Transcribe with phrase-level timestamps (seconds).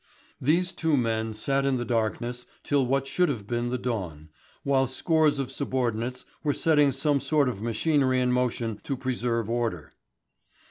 [0.41, 4.29] These two men sat in the darkness till what should have been the dawn,
[4.65, 9.93] whilst scores of subordinates were setting some sort of machinery in motion to preserve order.